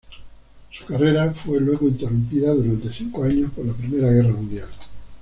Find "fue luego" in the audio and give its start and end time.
1.31-1.87